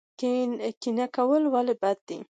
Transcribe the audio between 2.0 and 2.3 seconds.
دي؟